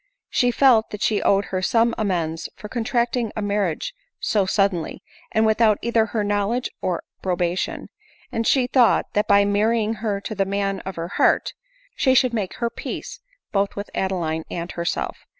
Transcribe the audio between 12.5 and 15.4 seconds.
her peace both with Ade line and herself.